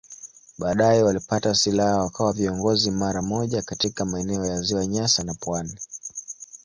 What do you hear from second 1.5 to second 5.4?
silaha wakawa viongozi mara moja katika maeneo ya Ziwa Nyasa na